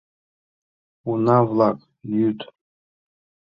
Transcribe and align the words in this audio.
Уна-влак 1.09 1.77
йӱыт. 2.11 2.39